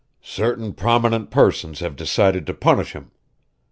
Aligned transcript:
Certain 0.23 0.73
prominent 0.73 1.29
persons 1.29 1.79
have 1.79 1.95
decided 1.95 2.47
to 2.47 2.55
punish 2.55 2.93
him. 2.93 3.11